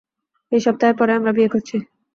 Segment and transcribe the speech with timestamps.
[0.51, 1.75] এই সপ্তাহের পরেই আমরা বিয়ে করছি।